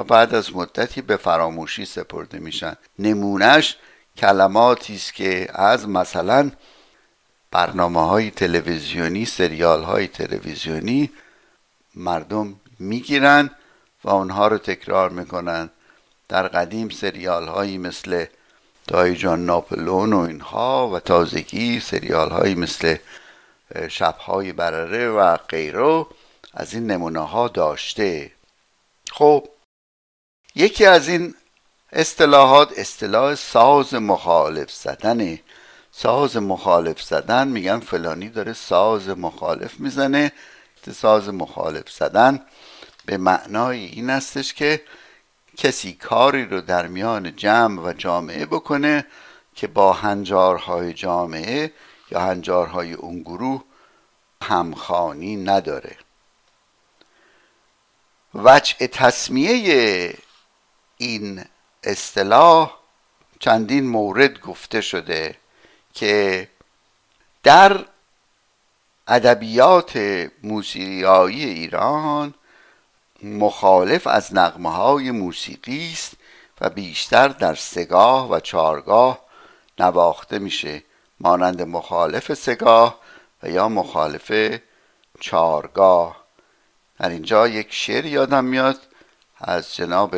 و 0.00 0.04
بعد 0.04 0.34
از 0.34 0.56
مدتی 0.56 1.02
به 1.02 1.16
فراموشی 1.16 1.84
سپرده 1.84 2.38
میشن. 2.38 2.76
نمونهش 2.98 3.76
کلماتی 4.16 4.94
است 4.94 5.14
که 5.14 5.48
از 5.54 5.88
مثلا 5.88 6.50
برنامه 7.50 8.06
های 8.06 8.30
تلویزیونی 8.30 9.24
سریال 9.24 9.82
های 9.82 10.08
تلویزیونی 10.08 11.10
مردم 11.94 12.60
می‌گیرن 12.78 13.50
و 14.04 14.10
اونها 14.10 14.48
رو 14.48 14.58
تکرار 14.58 15.10
می‌کنن. 15.10 15.70
در 16.28 16.48
قدیم 16.48 16.88
سریال 16.88 17.48
هایی 17.48 17.78
مثل 17.78 18.24
دایجان 18.86 19.46
ناپلون 19.46 20.12
و 20.12 20.18
اینها 20.18 20.88
و 20.88 21.00
تازگی 21.00 21.80
سریال 21.80 22.30
هایی 22.30 22.54
مثل 22.54 22.96
شبهای 23.88 24.52
برره 24.52 25.08
و 25.08 25.36
غیره 25.36 26.06
از 26.54 26.74
این 26.74 26.86
نمونه 26.86 27.26
ها 27.26 27.48
داشته. 27.48 28.32
خب 29.12 29.48
یکی 30.54 30.86
از 30.86 31.08
این 31.08 31.34
اصطلاحات 31.92 32.78
اصطلاح 32.78 33.34
ساز 33.34 33.94
مخالف 33.94 34.70
زدن 34.70 35.38
ساز 35.92 36.36
مخالف 36.36 37.02
زدن 37.02 37.48
میگن 37.48 37.80
فلانی 37.80 38.28
داره 38.28 38.52
ساز 38.52 39.08
مخالف 39.08 39.80
می‌زنه. 39.80 40.32
ساز 40.92 41.28
مخالف 41.28 41.90
زدن 41.90 42.46
به 43.06 43.16
معنای 43.16 43.84
این 43.84 44.10
استش 44.10 44.54
که 44.54 44.82
کسی 45.56 45.92
کاری 45.92 46.44
رو 46.44 46.60
در 46.60 46.86
میان 46.86 47.36
جمع 47.36 47.82
و 47.82 47.92
جامعه 47.92 48.46
بکنه 48.46 49.06
که 49.54 49.66
با 49.66 49.92
هنجارهای 49.92 50.92
جامعه 50.92 51.72
یا 52.10 52.20
هنجارهای 52.20 52.92
اون 52.92 53.22
گروه 53.22 53.64
همخانی 54.42 55.36
نداره. 55.36 55.96
وجه 58.34 58.86
تصمیه 58.86 60.14
این 61.00 61.44
اصطلاح 61.84 62.76
چندین 63.38 63.86
مورد 63.86 64.40
گفته 64.40 64.80
شده 64.80 65.36
که 65.94 66.48
در 67.42 67.84
ادبیات 69.08 69.96
موسیقیایی 70.42 71.44
ایران 71.44 72.34
مخالف 73.22 74.06
از 74.06 74.34
نغمه 74.34 74.70
های 74.70 75.10
موسیقی 75.10 75.90
است 75.92 76.12
و 76.60 76.70
بیشتر 76.70 77.28
در 77.28 77.54
سگاه 77.54 78.30
و 78.30 78.40
چارگاه 78.40 79.20
نواخته 79.78 80.38
میشه 80.38 80.82
مانند 81.20 81.62
مخالف 81.62 82.34
سگاه 82.34 83.00
و 83.42 83.50
یا 83.50 83.68
مخالف 83.68 84.58
چارگاه 85.20 86.24
در 86.98 87.08
اینجا 87.08 87.48
یک 87.48 87.68
شعر 87.70 88.06
یادم 88.06 88.44
میاد 88.44 88.80
از 89.38 89.74
جناب 89.74 90.16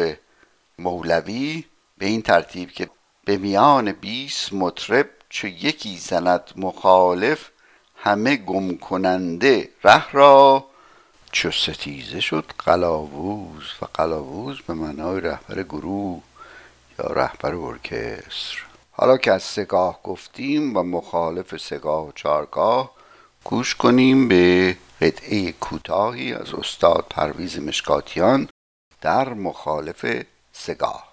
مولوی 0.79 1.65
به 1.99 2.07
این 2.07 2.23
ترتیب 2.23 2.71
که 2.71 2.91
به 3.25 3.37
میان 3.37 3.93
بیس 3.93 4.53
مطرب 4.53 5.11
چو 5.29 5.47
یکی 5.47 5.97
زند 5.97 6.53
مخالف 6.57 7.51
همه 7.97 8.37
گم 8.37 8.77
کننده 8.77 9.69
ره 9.85 10.11
را 10.11 10.67
چو 11.33 11.51
ستیزه 11.51 12.21
شد 12.21 12.53
قلاووز 12.59 13.65
و 13.83 13.87
قلاووز 13.95 14.61
به 14.61 14.75
معنای 14.75 15.21
رهبر 15.21 15.63
گروه 15.63 16.23
یا 16.99 17.07
رهبر 17.07 17.55
ارکستر. 17.55 18.59
حالا 18.91 19.17
که 19.17 19.33
از 19.33 19.43
سگاه 19.43 20.01
گفتیم 20.03 20.77
و 20.77 20.83
مخالف 20.83 21.57
سگاه 21.57 22.09
و 22.09 22.13
چارگاه 22.15 22.91
گوش 23.45 23.75
کنیم 23.75 24.29
به 24.29 24.77
قطعه 25.01 25.53
کوتاهی 25.53 26.35
از 26.35 26.55
استاد 26.55 27.07
پرویز 27.11 27.59
مشکاتیان 27.59 28.49
در 29.01 29.35
مخالف 29.35 30.05
سگاه 30.53 31.13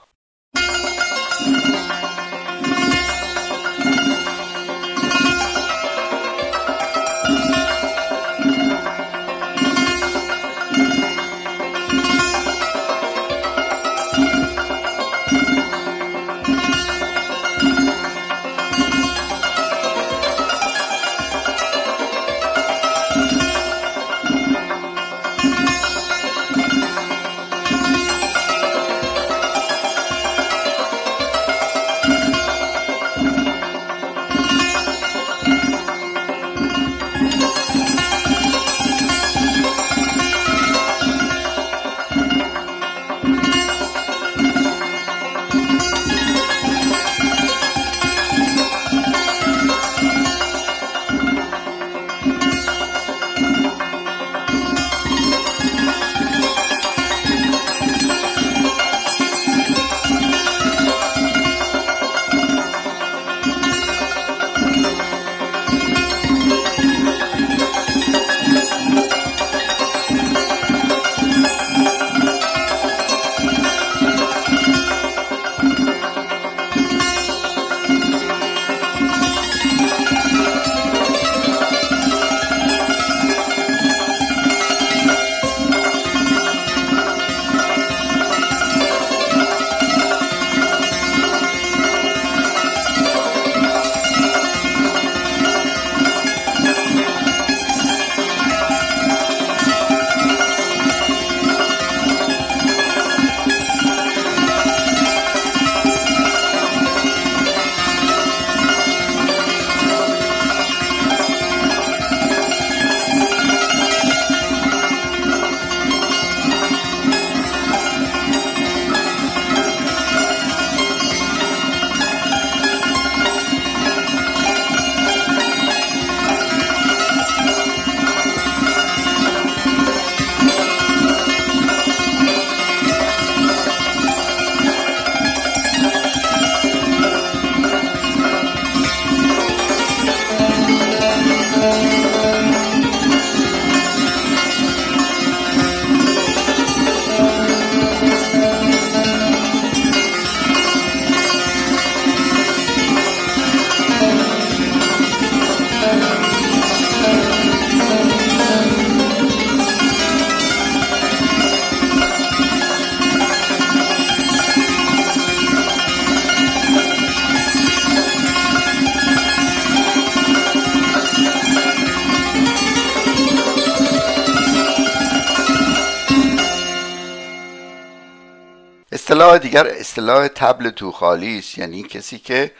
اصطلاح 179.89 180.27
تبل 180.27 180.69
توخالی 180.69 181.39
است. 181.39 181.57
یعنی 181.57 181.83
کسی 181.83 182.19
که 182.19 182.51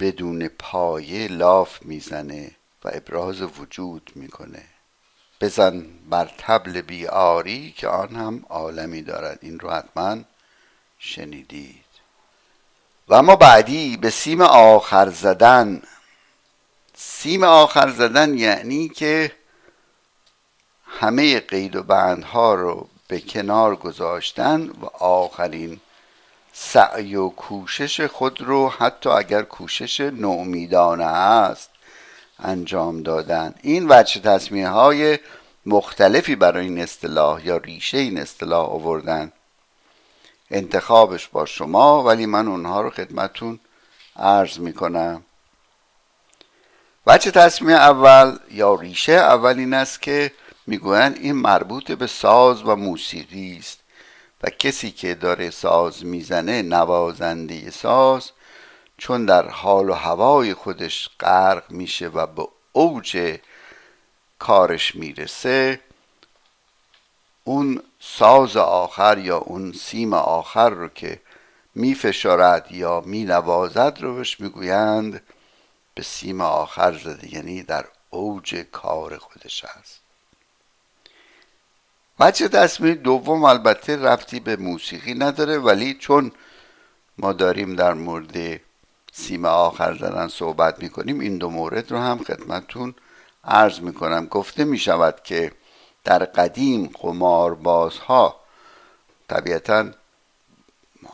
بدون 0.00 0.48
پایه 0.48 1.28
لاف 1.28 1.82
می‌زنه 1.82 2.50
و 2.84 2.90
ابراز 2.92 3.42
وجود 3.42 4.10
می‌کنه. 4.14 4.62
بزن 5.40 5.86
بر 6.10 6.30
تبل 6.38 6.80
بیاری 6.80 7.74
که 7.76 7.88
آن 7.88 8.16
هم 8.16 8.44
عالمی 8.48 9.02
دارد. 9.02 9.38
این 9.42 9.60
رو 9.60 9.70
حتما 9.70 10.16
شنیدید. 10.98 11.84
و 13.08 13.14
اما 13.14 13.36
بعدی 13.36 13.96
به 13.96 14.10
سیم 14.10 14.40
آخر 14.40 15.10
زدن. 15.10 15.82
سیم 16.94 17.44
آخر 17.44 17.90
زدن 17.90 18.38
یعنی 18.38 18.88
که 18.88 19.32
همه 20.86 21.40
قید 21.40 21.76
و 21.76 21.82
بندها 21.82 22.54
رو 22.54 22.88
به 23.08 23.20
کنار 23.20 23.76
گذاشتن 23.76 24.68
و 24.68 24.86
آخرین 25.04 25.80
سعی 26.60 27.16
و 27.16 27.28
کوشش 27.28 28.00
خود 28.00 28.40
رو 28.40 28.68
حتی 28.68 29.10
اگر 29.10 29.42
کوشش 29.42 30.00
نومیدانه 30.00 31.04
است 31.04 31.70
انجام 32.38 33.02
دادن. 33.02 33.54
این 33.62 33.86
وجه 33.88 34.20
تصمیه 34.20 34.68
های 34.68 35.18
مختلفی 35.66 36.36
برای 36.36 36.64
این 36.64 36.80
اصطلاح 36.80 37.46
یا 37.46 37.56
ریشه 37.56 37.98
این 37.98 38.18
اصطلاح 38.18 38.70
آوردن. 38.70 39.32
انتخابش 40.50 41.28
با 41.28 41.46
شما 41.46 42.02
ولی 42.02 42.26
من 42.26 42.48
اونها 42.48 42.80
رو 42.80 42.90
خدمتون 42.90 43.60
عرض 44.16 44.58
می‌کنم. 44.58 45.22
بچه 47.06 47.30
تصمیم 47.30 47.76
اول 47.76 48.38
یا 48.50 48.74
ریشه 48.74 49.12
اول 49.12 49.58
این 49.58 49.74
است 49.74 50.02
که 50.02 50.32
می‌گویند 50.66 51.16
این 51.16 51.34
مربوط 51.34 51.92
به 51.92 52.06
ساز 52.06 52.62
و 52.62 52.76
موسیقی 52.76 53.56
است. 53.58 53.78
و 54.42 54.50
کسی 54.50 54.90
که 54.90 55.14
داره 55.14 55.50
ساز 55.50 56.04
می‌زنه 56.04 56.62
نوازنده 56.62 57.70
ساز 57.70 58.30
چون 58.98 59.26
در 59.26 59.48
حال 59.48 59.90
و 59.90 59.94
هوای 59.94 60.54
خودش 60.54 61.10
غرق 61.20 61.70
میشه 61.70 62.08
و 62.08 62.26
به 62.26 62.48
اوج 62.72 63.38
کارش 64.38 64.94
می‌رسه 64.94 65.80
اون 67.44 67.82
ساز 68.00 68.56
آخر 68.56 69.18
یا 69.18 69.38
اون 69.38 69.72
سیم 69.72 70.14
آخر 70.14 70.70
رو 70.70 70.88
که 70.88 71.20
میفشارد 71.74 72.72
یا 72.72 73.00
مینوازد 73.00 73.98
رو 74.00 74.14
بهش 74.14 74.40
می‌گویند 74.40 75.22
به 75.94 76.02
سیم 76.02 76.40
آخر 76.40 76.98
زده 76.98 77.34
یعنی 77.34 77.62
در 77.62 77.84
اوج 78.10 78.54
کار 78.72 79.18
خودش 79.18 79.64
هست. 79.64 80.07
بچه 82.20 82.48
تصمیم 82.48 82.94
دوم 82.94 83.44
البته 83.44 83.96
رفتی 83.96 84.40
به 84.40 84.56
موسیقی 84.56 85.14
نداره 85.14 85.58
ولی 85.58 85.94
چون 85.94 86.32
ما 87.18 87.32
داریم 87.32 87.76
در 87.76 87.94
مورد 87.94 88.60
سیم 89.12 89.44
آخر 89.44 89.94
زدن 89.94 90.28
صحبت 90.28 90.82
می‌کنیم 90.82 91.20
این 91.20 91.38
دو 91.38 91.50
مورد 91.50 91.90
رو 91.90 91.98
هم 91.98 92.18
خدمتون 92.18 92.94
عرض 93.44 93.80
می‌کنم. 93.80 94.26
گفته 94.26 94.64
می‌شود 94.64 95.22
که 95.24 95.52
در 96.04 96.18
قدیم 96.18 96.90
قماربازها 96.94 98.40
طبیعتا 99.28 99.86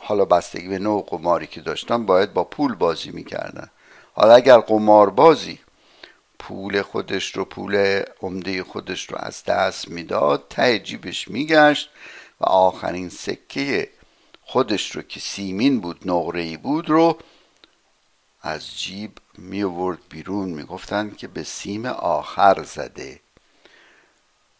حالا 0.01 0.25
بستگی 0.25 0.67
به 0.67 0.79
نوع 0.79 1.05
قماری 1.09 1.47
که 1.47 1.61
داشتن 1.61 2.05
باید 2.05 2.33
با 2.33 2.43
پول 2.43 2.75
بازی 2.75 3.11
می‌کردن. 3.11 3.69
حالا 4.13 4.33
اگر 4.33 4.59
قماربازی 4.59 5.59
پول 6.47 6.81
خودش 6.81 7.35
رو 7.35 7.45
پول 7.45 8.03
عمده 8.21 8.63
خودش 8.63 9.09
رو 9.09 9.17
از 9.17 9.43
دست 9.43 9.87
می‌داد 9.87 10.45
ته 10.49 10.79
جیبش 10.79 11.27
میگشت 11.27 11.89
و 12.41 12.45
آخرین 12.45 13.09
سکه 13.09 13.89
خودش 14.41 14.95
رو 14.95 15.01
که 15.01 15.19
سیمین 15.19 15.79
بود 15.79 16.01
نقره 16.05 16.57
بود 16.57 16.89
رو 16.89 17.17
از 18.41 18.79
جیب 18.79 19.11
می 19.37 19.63
آورد 19.63 19.97
بیرون. 20.09 20.49
می‌گفتند 20.49 21.17
که 21.17 21.27
به 21.27 21.43
سیم 21.43 21.85
آخر 21.85 22.63
زده. 22.63 23.19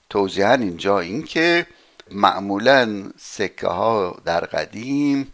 توضیحا 0.09 0.53
اینجا 0.53 0.99
این 0.99 1.23
که 1.23 1.67
معمولا 2.11 3.11
سکه 3.17 3.67
ها 3.67 4.21
در 4.25 4.45
قدیم 4.45 5.33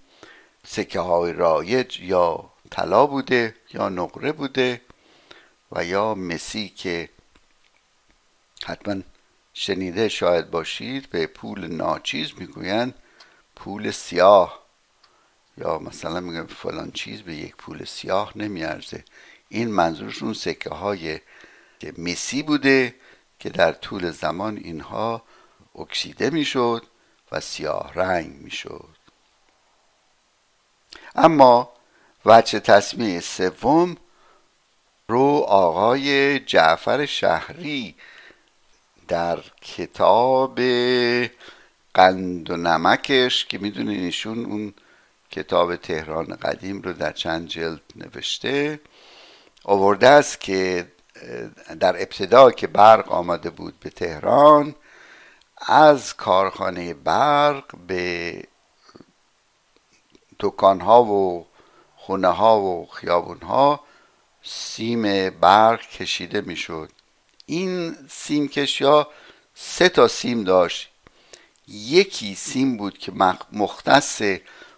سکه 0.67 0.99
های 0.99 1.33
رایج 1.33 1.99
یا 1.99 2.49
طلا 2.71 3.05
بوده 3.05 3.55
یا 3.73 3.89
نقره 3.89 4.31
بوده. 4.31 4.81
و 5.71 5.85
یا 5.85 6.15
مسی 6.15 6.69
که 6.69 7.09
حتما 8.65 9.01
شنیده 9.53 10.09
شاید 10.09 10.51
باشید 10.51 11.09
به 11.09 11.27
پول 11.27 11.67
ناچیز 11.67 12.31
می‌گویند 12.37 12.93
پول 13.55 13.91
سیاه. 13.91 14.61
یا 15.57 15.79
مثلا 15.79 16.19
میگن 16.19 16.45
فلان 16.45 16.91
چیز 16.91 17.21
به 17.21 17.35
یک 17.35 17.55
پول 17.55 17.85
سیاه 17.85 18.31
نمیارزه. 18.35 19.03
این 19.49 19.71
منظورشون 19.71 20.33
سکه 20.33 20.69
های 20.69 21.19
مسی 21.97 22.43
بوده 22.43 22.95
که 23.39 23.49
در 23.49 23.71
طول 23.71 24.11
زمان 24.11 24.57
اینها 24.57 25.23
اکسیده 25.75 26.29
می‌شد 26.29 26.83
و 27.31 27.39
سیاه 27.39 27.93
رنگ 27.95 28.41
می‌شد. 28.41 28.97
اما 31.15 31.73
وجه 32.25 32.59
تصمیه 32.59 33.19
سوم 33.19 33.97
رو 35.11 35.45
آقای 35.47 36.39
جعفر 36.39 37.05
شهری 37.05 37.95
در 39.07 39.39
کتاب 39.61 40.59
قند 41.93 42.49
و 42.49 42.57
نمکش 42.57 43.45
که 43.45 43.57
می‌دونین 43.57 43.99
ایشون 43.99 44.45
اون 44.45 44.73
کتاب 45.31 45.75
تهران 45.75 46.25
قدیم 46.25 46.81
رو 46.81 46.93
در 46.93 47.11
چند 47.11 47.47
جلد 47.47 47.81
نوشته. 47.95 48.79
آورده 49.63 50.07
است 50.07 50.41
که 50.41 50.87
در 51.79 51.95
ابتدا 51.95 52.51
که 52.51 52.67
برق 52.67 53.11
آمده 53.11 53.49
بود 53.49 53.79
به 53.79 53.89
تهران 53.89 54.75
از 55.67 56.15
کارخانه 56.15 56.93
برق 56.93 57.75
به 57.87 58.43
دکانها 60.39 61.03
و 61.03 61.47
خونه 61.95 62.27
ها 62.27 62.61
و 62.61 62.85
خیابون 62.85 63.41
ها 63.41 63.79
سیم 64.43 65.29
برق 65.29 65.81
کشیده 65.87 66.41
می‌شد. 66.41 66.89
این 67.45 67.95
سیم 68.09 68.47
کشیا 68.47 69.07
سه 69.55 69.89
تا 69.89 70.07
سیم 70.07 70.43
داشت. 70.43 70.89
یکی 71.67 72.35
سیم 72.35 72.77
بود 72.77 72.97
که 72.97 73.11
مختص 73.51 74.21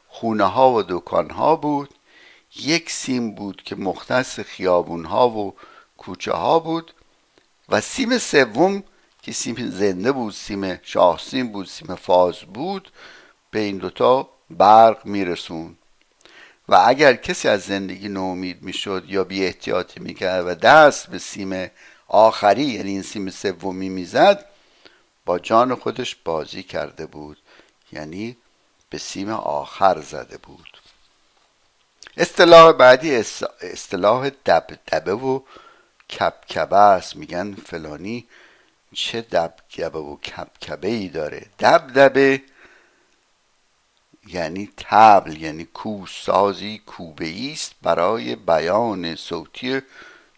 خونه 0.08 0.44
ها 0.44 0.74
و 0.74 0.84
دکان 0.84 1.30
ها 1.30 1.56
بود. 1.56 1.90
یک 2.56 2.92
سیم 2.92 3.36
بود 3.36 3.62
که 3.64 3.76
مختص 3.76 4.40
خیابون 4.40 5.06
ها 5.06 5.30
و 5.30 5.56
کوچه 5.98 6.32
ها 6.32 6.60
بود. 6.60 6.94
و 7.70 7.82
سیم 7.82 8.18
سوم 8.18 8.84
که 9.22 9.32
سیم 9.32 9.70
زنده 9.70 10.12
بود 10.12 10.34
سیم 10.34 10.80
شاه 10.84 11.20
سیم 11.20 11.52
بود 11.52 11.68
سیم 11.68 11.96
فاز 11.96 12.40
بود 12.40 12.92
به 13.52 13.60
این 13.60 13.78
دوتا 13.78 14.30
برق 14.50 15.06
میرسون 15.06 15.78
و 16.70 16.84
اگر 16.86 17.16
کسی 17.16 17.48
از 17.48 17.62
زندگی 17.62 18.10
نومید 18.10 18.62
می‌شد 18.62 19.04
یا 19.08 19.24
بی 19.24 19.46
احتیاطی 19.46 20.00
می‌کرد 20.00 20.48
و 20.48 20.56
دست 20.56 21.08
به 21.08 21.20
سیم 21.20 21.72
آخری 22.08 22.64
یعنی 22.64 22.90
این 22.90 23.02
سیم 23.02 23.30
سومی 23.30 23.90
می‌زد 23.90 24.46
با 25.26 25.40
جان 25.40 25.76
خودش 25.76 26.16
بازی 26.16 26.64
کرده 26.64 27.06
بود 27.06 27.38
یعنی 27.92 28.38
به 28.90 28.98
سیم 28.98 29.30
آخر 29.30 30.02
زده 30.02 30.38
بود. 30.38 30.78
اصطلاح 32.18 32.72
بعدی 32.72 33.16
اصطلاح 33.62 34.30
دبدبه 34.30 35.14
و 35.14 35.40
کبکبه 36.10 36.76
است. 36.76 37.16
میگن 37.16 37.54
فلانی 37.54 38.28
چه 38.94 39.22
دبکبه 39.22 40.00
و 40.00 40.18
کبکبه 40.18 40.88
ای 40.88 41.08
داره. 41.08 41.46
دبدبه 41.60 42.42
یعنی 44.28 44.70
تبل 44.78 45.42
یعنی 45.42 45.64
کوسازی 45.66 46.82
کوبه 46.86 47.52
است 47.52 47.72
برای 47.82 48.36
بیان 48.36 49.16
صوتی 49.16 49.82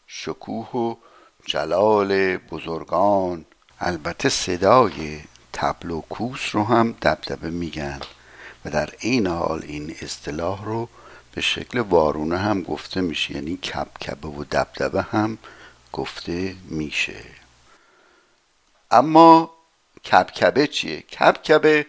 شکوه 0.08 0.70
و 0.70 0.96
جلال 1.46 2.38
بزرگان 2.38 3.46
البته 3.80 4.30
صدای 4.30 5.22
تبل 5.54 5.92
و 5.92 6.02
کوس 6.02 6.56
رو 6.56 6.64
هم 6.64 6.92
دبدبه 6.92 7.50
میگن 7.50 8.00
و 8.66 8.70
در 8.70 8.90
این 9.00 9.28
حال 9.28 9.64
این 9.64 9.96
اصطلاح 10.02 10.66
رو 10.66 10.90
به 11.36 11.42
شکل 11.42 11.80
وارونه 11.80 12.38
هم 12.38 12.62
گفته 12.62 13.02
میشه 13.02 13.34
یعنی 13.34 13.58
کبکبه 13.58 14.28
و 14.28 14.44
دبدبه 14.44 15.02
هم 15.02 15.38
گفته 15.92 16.56
میشه 16.70 17.24
اما 18.92 19.52
کبکبه 20.12 20.68
چیه؟ 20.68 21.02
کبکبه 21.02 21.86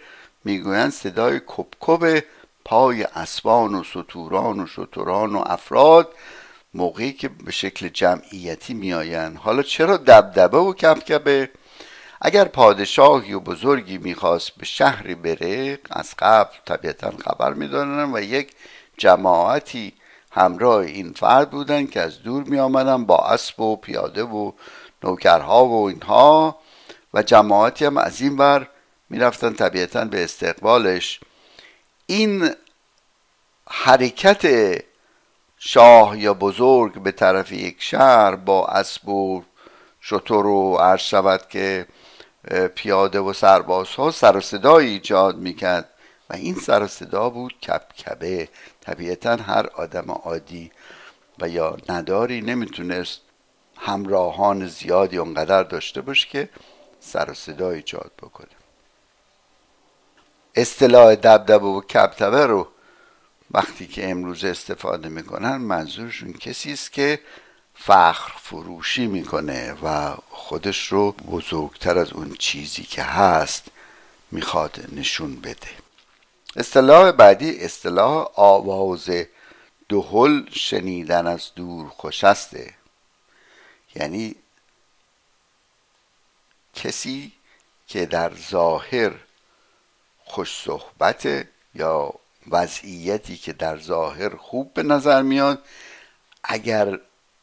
می‌گویند 0.46 0.92
صدای 0.92 1.40
کبکب 1.46 2.24
پای 2.64 3.02
اسبان 3.02 3.74
و 3.74 3.84
سطوران 3.84 4.60
و 4.60 4.66
شتران 4.66 5.36
و 5.36 5.42
افراد 5.46 6.08
موقعی 6.74 7.12
که 7.12 7.28
به 7.28 7.52
شکل 7.52 7.88
جمعیتی 7.88 8.74
میآیند. 8.74 9.36
حالا 9.36 9.62
چرا 9.62 9.96
دبدبه 9.96 10.58
و 10.58 10.72
کبکبه؟ 10.72 11.50
اگر 12.20 12.44
پادشاهی 12.44 13.32
و 13.32 13.40
بزرگی 13.40 13.98
می‌خواست 13.98 14.50
به 14.50 14.66
شهری 14.66 15.14
بره 15.14 15.78
از 15.90 16.14
قبل 16.18 16.54
طبیعتا 16.64 17.10
خبر 17.10 17.52
می‌دادن 17.52 18.14
و 18.14 18.20
یک 18.20 18.52
جماعتی 18.98 19.92
همراه 20.32 20.80
این 20.80 21.12
فرد 21.12 21.50
بودن 21.50 21.86
که 21.86 22.00
از 22.00 22.22
دور 22.22 22.42
می 22.42 22.58
آمدن 22.58 23.04
با 23.04 23.18
اسب 23.18 23.60
و 23.60 23.76
پیاده 23.76 24.22
و 24.22 24.52
نوکرها 25.04 25.66
و 25.66 25.88
اینها 25.88 26.58
و 27.14 27.22
جماعتی 27.22 27.84
هم 27.84 27.96
از 27.96 28.20
این 28.20 28.36
بر 28.36 28.68
می‌رفتن 29.10 29.52
طبیعتا 29.52 30.04
به 30.04 30.24
استقبالش. 30.24 31.20
این 32.06 32.50
حرکت 33.68 34.46
شاه 35.58 36.18
یا 36.18 36.34
بزرگ 36.34 37.02
به 37.02 37.12
طرف 37.12 37.52
یک 37.52 37.76
شهر 37.78 38.34
با 38.34 38.66
اسب 38.66 39.08
و 39.08 39.42
شطور 40.00 40.46
و 40.46 40.76
عرض 40.76 41.00
شود 41.00 41.48
که 41.48 41.86
پیاده 42.74 43.18
و 43.18 43.32
سربازها 43.32 44.10
سر 44.10 44.36
و 44.36 44.40
صدایی 44.40 44.88
ایجاد 44.88 45.36
می‌کرد 45.36 45.88
و 46.30 46.34
این 46.34 46.54
سر 46.54 46.82
و 46.82 46.86
صدا 46.86 47.30
بود 47.30 47.60
کبکبه. 47.60 48.48
طبیعتا 48.80 49.36
هر 49.36 49.66
آدم 49.66 50.10
عادی 50.10 50.70
و 51.38 51.48
یا 51.48 51.76
نداری 51.88 52.40
نمی‌تونست 52.40 53.20
همراهان 53.76 54.66
زیادی 54.66 55.18
اونقدر 55.18 55.62
داشته 55.62 56.00
باشه 56.00 56.28
که 56.28 56.48
سر 57.00 57.30
و 57.30 57.34
صدا 57.34 57.70
ایجاد 57.70 58.10
بکنه. 58.22 58.55
اصطلاح 60.56 61.14
دبدبه 61.14 61.66
و 61.66 61.80
کبتبه 61.80 62.46
رو 62.46 62.68
وقتی 63.50 63.86
که 63.86 64.10
امروز 64.10 64.44
استفاده 64.44 65.08
می‌کنن 65.08 65.56
منظورشون 65.56 66.32
کسی 66.32 66.72
است 66.72 66.92
که 66.92 67.20
فخر 67.74 68.32
فروشی 68.42 69.06
می‌کنه 69.06 69.72
و 69.72 70.14
خودش 70.30 70.86
رو 70.92 71.12
بزرگتر 71.12 71.98
از 71.98 72.12
اون 72.12 72.34
چیزی 72.38 72.82
که 72.82 73.02
هست 73.02 73.64
می‌خواد 74.30 74.84
نشون 74.92 75.36
بده. 75.40 75.68
اصطلاح 76.56 77.12
بعدی 77.12 77.64
اصطلاح 77.64 78.28
آواز 78.34 79.10
دهل 79.88 80.50
شنیدن 80.50 81.26
از 81.26 81.50
دور 81.54 81.88
خوشسته 81.88 82.74
یعنی 83.94 84.34
کسی 86.74 87.32
که 87.88 88.06
در 88.06 88.34
ظاهر 88.34 89.12
خوش 90.26 90.62
صحبت 90.62 91.46
یا 91.74 92.14
وضعیتی 92.50 93.36
که 93.36 93.52
در 93.52 93.78
ظاهر 93.78 94.36
خوب 94.36 94.74
به 94.74 94.82
نظر 94.82 95.22
میاد 95.22 95.64
اگر 96.44 96.98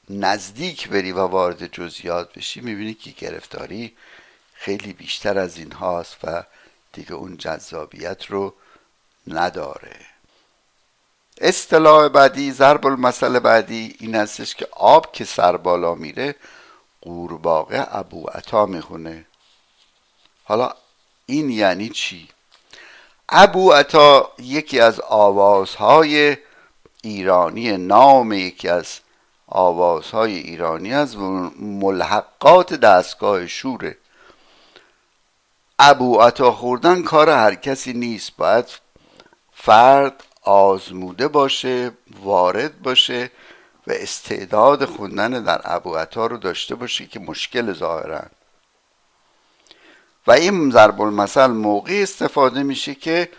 نزدیک 0.09 0.89
بری 0.89 1.11
و 1.11 1.19
وارد 1.19 1.67
جزئیات 1.67 2.33
بشی 2.33 2.61
می‌بینی 2.61 2.93
که 2.93 3.11
گرفتاری 3.11 3.97
خیلی 4.53 4.93
بیشتر 4.93 5.39
از 5.39 5.57
این 5.57 5.71
هاست 5.71 6.17
و 6.23 6.43
دیگه 6.93 7.13
اون 7.13 7.37
جذابیت 7.37 8.25
رو 8.25 8.53
نداره. 9.27 9.99
اصطلاح 11.41 12.07
بعدی 12.07 12.51
ضرب 12.51 12.87
المثل 12.87 13.39
بعدی 13.39 13.95
این 13.99 14.15
هستش 14.15 14.55
که 14.55 14.67
آب 14.71 15.11
که 15.11 15.25
سر 15.25 15.57
بالا 15.57 15.95
میره 15.95 16.35
قورباغه 17.01 17.87
ابو 17.97 18.27
عطا 18.27 18.65
می‌خونه. 18.65 19.25
حالا 20.43 20.73
این 21.25 21.49
یعنی 21.49 21.89
چی؟ 21.89 22.29
ابو 23.35 23.71
عطا 23.71 24.31
یکی 24.39 24.79
از 24.79 24.99
آوازهای 24.99 26.37
ایرانی 27.03 27.77
نام 27.77 28.33
یکی 28.33 28.69
از 28.69 28.99
آوازهای 29.47 30.37
ایرانی 30.37 30.93
از 30.93 31.17
ملحقات 31.59 32.73
دستگاه 32.73 33.47
شوره 33.47 33.97
ابو 35.79 36.21
عطا 36.21 36.51
خوردن 36.51 37.03
کار 37.03 37.29
هر 37.29 37.55
کسی 37.55 37.93
نیست. 37.93 38.31
باید 38.37 38.65
فرد 39.53 40.23
آزموده 40.41 41.27
باشه 41.27 41.91
وارد 42.23 42.81
باشه 42.81 43.31
و 43.87 43.91
استعداد 43.91 44.85
خوندن 44.85 45.43
در 45.43 45.61
ابو 45.63 45.95
عطا 45.95 46.25
رو 46.25 46.37
داشته 46.37 46.75
باشه 46.75 47.05
که 47.05 47.19
مشکل 47.19 47.73
ظاهرن 47.73 48.29
و 50.27 50.31
این 50.31 50.71
ضرب 50.71 51.01
المثل 51.01 51.47
موقعی 51.47 52.03
استفاده 52.03 52.63
میشه 52.63 52.95
که 52.95 53.29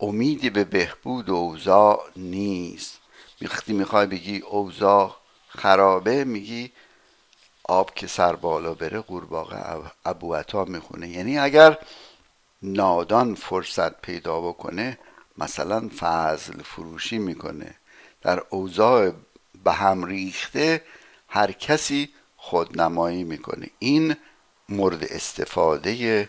امیدی 0.00 0.50
به 0.50 0.64
بهبود 0.64 1.30
اوضاع 1.30 2.04
نیست. 2.16 3.00
وقتی 3.42 3.72
می‌خوای 3.72 4.06
بگی 4.06 4.38
اوضاع 4.38 5.16
خرابه 5.48 6.24
میگی 6.24 6.72
آب 7.64 7.94
که 7.94 8.06
سر 8.06 8.36
بالا 8.36 8.74
بره 8.74 9.00
قورباغه 9.00 9.90
ابو 10.04 10.34
عطا 10.34 10.64
می‌خونه. 10.64 11.08
یعنی 11.08 11.38
اگر 11.38 11.78
نادان 12.62 13.34
فرصت 13.34 14.00
پیدا 14.00 14.40
بکنه 14.40 14.98
مثلا 15.38 15.90
فضل 15.98 16.62
فروشی 16.62 17.18
می‌کنه 17.18 17.74
در 18.22 18.42
اوضاع 18.50 19.12
به 19.64 19.72
هم 19.72 20.04
ریخته 20.04 20.82
هر 21.28 21.52
کسی 21.52 22.08
خودنمایی 22.36 23.24
می‌کنه. 23.24 23.70
این 23.78 24.16
مورد 24.68 25.04
استفاده 25.04 26.28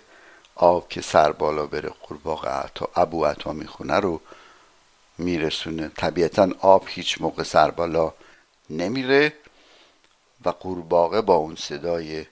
آب 0.56 0.90
که 0.90 1.02
سر 1.02 1.32
بالا 1.32 1.66
بره 1.66 1.90
قورباغه 1.90 2.50
ابو 2.96 3.26
عطا 3.26 3.54
می‌خونه 3.54 3.96
رو 3.96 4.22
میرسونه. 5.18 5.92
طبیعتا 5.98 6.50
آب 6.60 6.84
هیچ 6.88 7.22
موقع 7.22 7.44
سر 7.44 7.72
بالا 7.72 8.14
نمیره 8.70 9.34
و 10.46 10.50
قورباغه 10.50 11.22
با 11.22 11.36
اون 11.36 11.56
صدای 11.56 12.26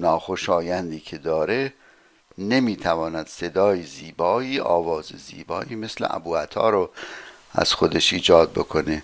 ناخوشایندی 0.00 1.00
که 1.00 1.18
داره 1.18 1.72
نمی‌تواند 2.38 3.26
صدای 3.26 3.82
زیبایی 3.82 4.60
آواز 4.60 5.04
زیبایی 5.04 5.74
مثل 5.74 6.06
ابو 6.10 6.36
عطا 6.36 6.70
رو 6.70 6.90
از 7.52 7.72
خودش 7.72 8.12
ایجاد 8.12 8.52
بکنه. 8.52 9.02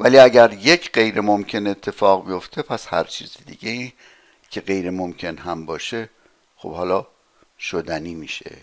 ولی 0.00 0.18
اگر 0.18 0.52
یک 0.52 0.92
غیر 0.92 1.20
ممکن 1.20 1.66
اتفاق 1.66 2.26
بیفته 2.26 2.62
پس 2.62 2.86
هر 2.88 3.04
چیز 3.04 3.36
دیگه 3.46 3.92
که 4.50 4.60
غیر 4.60 4.90
ممکن 4.90 5.38
هم 5.38 5.66
باشه 5.66 6.10
خب 6.56 6.72
حالا 6.72 7.06
شدنی 7.58 8.14
میشه. 8.14 8.56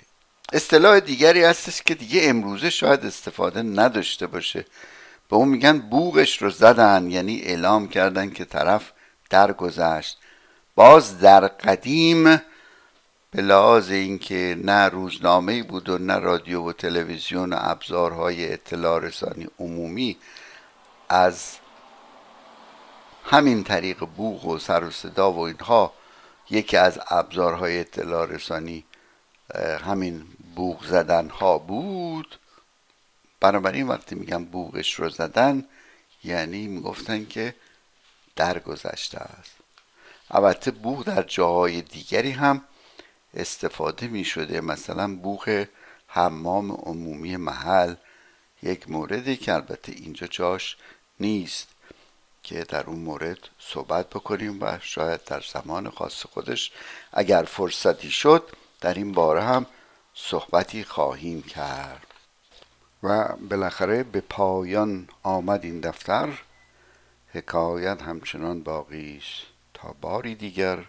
اصطلاح 0.53 0.99
دیگری 0.99 1.43
هستش 1.43 1.81
که 1.81 1.95
دیگه 1.95 2.21
امروزه 2.23 2.69
شاید 2.69 3.05
استفاده 3.05 3.61
نداشته 3.61 4.27
باشه. 4.27 4.65
به 5.29 5.35
اون 5.35 5.49
میگن 5.49 5.79
بوغش 5.79 6.41
رو 6.41 6.49
زدن 6.49 7.11
یعنی 7.11 7.41
اعلام 7.41 7.87
کردن 7.87 8.29
که 8.29 8.45
طرف 8.45 8.91
درگذشت. 9.29 10.17
باز 10.75 11.19
در 11.19 11.47
قدیم 11.47 12.23
به 13.31 13.41
لحاظ 13.41 13.91
اینکه 13.91 14.57
نه 14.63 14.89
روزنامه 14.89 15.63
بود 15.63 15.89
و 15.89 15.97
نه 15.97 16.17
رادیو 16.17 16.61
و 16.61 16.73
تلویزیون 16.73 17.53
و 17.53 17.57
ابزارهای 17.59 18.53
اطلاع 18.53 18.99
رسانی 18.99 19.47
عمومی 19.59 20.17
از 21.09 21.57
همین 23.29 23.63
طریق 23.63 23.99
بوغ 24.05 24.45
و 24.45 24.59
سر 24.59 24.83
و 24.83 24.91
صدا 24.91 25.31
و 25.31 25.39
اینها 25.39 25.93
یکی 26.49 26.77
از 26.77 26.99
ابزارهای 27.09 27.79
اطلاع 27.79 28.25
رسانی 28.25 28.85
همین 29.85 30.23
بوغ 30.55 30.85
زدن 30.85 31.29
ها 31.29 31.57
بود. 31.57 32.39
بنابراین 33.39 33.87
وقتی 33.87 34.15
میگم 34.15 34.45
بوغش 34.45 34.93
رو 34.93 35.09
زدن 35.09 35.65
یعنی 36.23 36.67
می‌گفتن 36.67 37.25
که 37.25 37.55
درگذشته 38.35 39.17
است. 39.17 39.51
البته 40.31 40.71
بوغ 40.71 41.03
در 41.03 41.23
جاهای 41.23 41.81
دیگری 41.81 42.31
هم 42.31 42.61
استفاده 43.33 44.07
می 44.07 44.25
شده 44.25 44.61
مثلا 44.61 45.15
بوغ 45.15 45.65
حمام 46.07 46.71
عمومی 46.71 47.37
محل 47.37 47.95
یک 48.63 48.89
موردی 48.89 49.37
که 49.37 49.53
البته 49.53 49.91
اینجا 49.91 50.27
جاش 50.27 50.77
نیست. 51.19 51.67
که 52.47 52.63
در 52.63 52.83
اون 52.83 52.99
مورد 52.99 53.37
صحبت 53.59 54.09
بکنیم 54.09 54.57
و 54.61 54.79
شاید 54.81 55.23
در 55.23 55.43
زمان 55.53 55.89
خاص 55.89 56.25
خودش 56.25 56.71
اگر 57.13 57.43
فرصتی 57.43 58.11
شد 58.11 58.49
در 58.81 58.93
این 58.93 59.11
باره 59.11 59.43
هم 59.43 59.65
صحبتی 60.13 60.83
خواهیم 60.83 61.41
کرد. 61.41 62.07
و 63.03 63.35
بالاخره 63.35 64.03
به 64.03 64.21
پایان 64.21 65.09
آمد 65.23 65.63
این 65.63 65.79
دفتر. 65.79 66.29
حکایت 67.33 68.01
همچنان 68.01 68.63
باقی 68.63 69.21
تا 69.73 69.95
باری 70.01 70.35
دیگر 70.35 70.83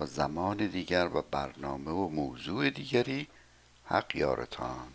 و 0.00 0.06
زمان 0.06 0.56
دیگر 0.56 1.08
و 1.14 1.22
برنامه 1.30 1.90
و 1.90 2.08
موضوع 2.08 2.70
دیگری. 2.70 3.28
حق 3.84 4.16
یارتان. 4.16 4.93